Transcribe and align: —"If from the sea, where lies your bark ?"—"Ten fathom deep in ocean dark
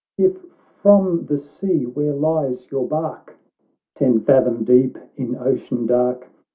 —"If 0.17 0.43
from 0.81 1.27
the 1.27 1.37
sea, 1.37 1.85
where 1.85 2.15
lies 2.15 2.71
your 2.71 2.87
bark 2.87 3.37
?"—"Ten 3.95 4.19
fathom 4.21 4.63
deep 4.63 4.97
in 5.15 5.35
ocean 5.37 5.85
dark 5.85 6.27